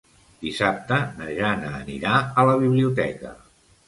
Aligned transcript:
Dissabte 0.45 0.95
na 1.19 1.27
Jana 1.39 1.73
anirà 1.79 2.13
a 2.21 2.47
la 2.51 2.57
biblioteca. 2.65 3.35